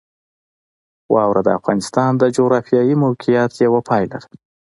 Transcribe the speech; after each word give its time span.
واوره 1.13 1.41
د 1.45 1.49
افغانستان 1.59 2.11
د 2.17 2.23
جغرافیایي 2.35 2.95
موقیعت 3.03 3.51
یوه 3.65 3.81
پایله 3.89 4.17
ده. 4.23 4.29